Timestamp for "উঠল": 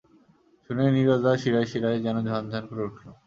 2.87-3.05